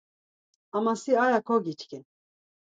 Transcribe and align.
Ama 0.77 0.93
si 1.01 1.11
aya 1.23 1.39
kogiçkin. 1.47 2.03